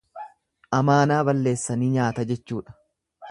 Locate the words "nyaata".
1.97-2.27